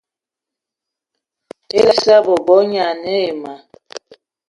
Issa 1.83 2.15
bebo 2.25 2.55
gne 2.67 2.79
ane 2.89 3.11
ayi 3.21 3.31
ma 3.41 3.53